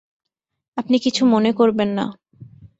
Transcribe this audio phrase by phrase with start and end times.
[0.77, 2.05] আপনি কিছু মনে করবেন না।